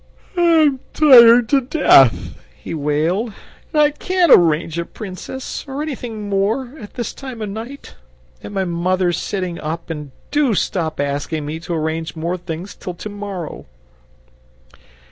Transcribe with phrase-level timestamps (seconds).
[0.35, 3.33] "I'm tired to death," he wailed,
[3.71, 7.93] "and I CAN'T arrange a Princess, or anything more, at this time of night.
[8.41, 12.95] And my mother's sitting up, and DO stop asking me to arrange more things till
[12.95, 13.67] tomorrow!"